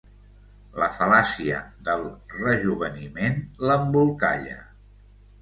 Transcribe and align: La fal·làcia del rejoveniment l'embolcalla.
La 0.83 0.87
fal·làcia 0.95 1.59
del 1.89 2.01
rejoveniment 2.39 3.39
l'embolcalla. 3.69 4.59